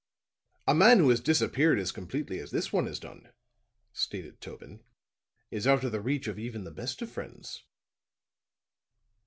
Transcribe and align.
"A 0.67 0.73
man 0.73 0.97
who 0.97 1.11
has 1.11 1.21
disappeared 1.21 1.77
as 1.77 1.91
completely 1.91 2.39
as 2.39 2.49
this 2.49 2.73
one 2.73 2.87
has 2.87 2.99
done," 2.99 3.31
stated 3.93 4.41
Tobin, 4.41 4.83
"is 5.51 5.67
out 5.67 5.83
of 5.83 5.91
the 5.91 6.01
reach 6.01 6.25
of 6.27 6.39
even 6.39 6.63
the 6.63 6.71
best 6.71 7.03
of 7.03 7.11
friends." 7.11 7.63